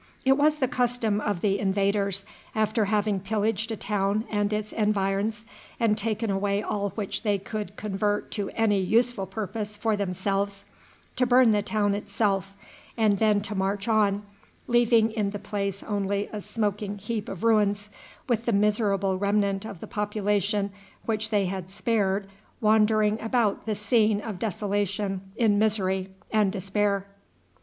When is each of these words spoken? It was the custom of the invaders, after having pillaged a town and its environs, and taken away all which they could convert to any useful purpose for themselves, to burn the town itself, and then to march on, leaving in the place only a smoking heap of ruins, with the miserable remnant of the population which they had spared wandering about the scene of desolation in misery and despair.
It 0.25 0.35
was 0.35 0.55
the 0.55 0.67
custom 0.67 1.21
of 1.21 1.41
the 1.41 1.59
invaders, 1.59 2.25
after 2.55 2.85
having 2.85 3.19
pillaged 3.19 3.71
a 3.71 3.77
town 3.77 4.25
and 4.31 4.51
its 4.51 4.71
environs, 4.73 5.45
and 5.79 5.95
taken 5.95 6.31
away 6.31 6.63
all 6.63 6.89
which 6.95 7.21
they 7.21 7.37
could 7.37 7.75
convert 7.75 8.31
to 8.31 8.49
any 8.55 8.79
useful 8.79 9.27
purpose 9.27 9.77
for 9.77 9.95
themselves, 9.95 10.65
to 11.17 11.27
burn 11.27 11.51
the 11.51 11.61
town 11.61 11.93
itself, 11.93 12.53
and 12.97 13.19
then 13.19 13.41
to 13.41 13.53
march 13.53 13.87
on, 13.87 14.23
leaving 14.65 15.11
in 15.11 15.29
the 15.29 15.37
place 15.37 15.83
only 15.83 16.27
a 16.33 16.41
smoking 16.41 16.97
heap 16.97 17.29
of 17.29 17.43
ruins, 17.43 17.89
with 18.27 18.45
the 18.45 18.53
miserable 18.53 19.19
remnant 19.19 19.65
of 19.65 19.81
the 19.81 19.85
population 19.85 20.71
which 21.05 21.29
they 21.29 21.45
had 21.45 21.69
spared 21.69 22.27
wandering 22.59 23.21
about 23.21 23.67
the 23.67 23.75
scene 23.75 24.19
of 24.19 24.39
desolation 24.39 25.21
in 25.35 25.59
misery 25.59 26.09
and 26.31 26.51
despair. 26.51 27.05